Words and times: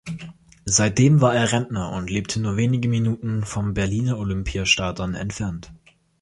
Seitdem 0.65 1.21
war 1.21 1.35
er 1.35 1.51
Rentner 1.51 1.91
und 1.91 2.09
lebte 2.09 2.39
nur 2.41 2.57
wenige 2.57 2.89
Minuten 2.89 3.45
vom 3.45 3.75
Berliner 3.75 4.17
Olympiastadion 4.17 5.13
entfernt. 5.13 5.71